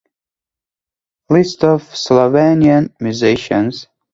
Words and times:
List 1.29 1.63
of 1.63 1.83
Slovenian 1.83 2.89
musicians 2.99 3.85